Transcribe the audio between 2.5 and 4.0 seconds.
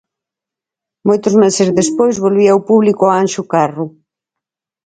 o público ao Anxo Carro.